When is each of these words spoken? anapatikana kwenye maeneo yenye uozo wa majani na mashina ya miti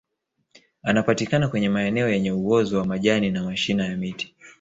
anapatikana 0.83 1.47
kwenye 1.47 1.69
maeneo 1.69 2.09
yenye 2.09 2.31
uozo 2.31 2.77
wa 2.77 2.85
majani 2.85 3.31
na 3.31 3.43
mashina 3.43 3.85
ya 3.85 3.97
miti 3.97 4.35